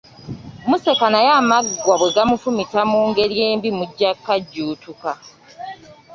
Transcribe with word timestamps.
Museka 0.69 1.05
naye 1.13 1.29
amaggwa 1.41 1.95
bwe 1.99 2.09
gamufumita 2.15 2.81
mu 2.91 2.99
ngeri 3.09 3.35
embi 3.49 3.69
mujja 3.77 4.09
kukajjuutuka. 4.17 5.09